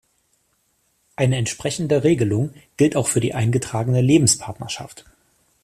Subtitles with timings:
[1.15, 5.05] Eine entsprechende Regelung gilt auch für die eingetragene Lebenspartnerschaft.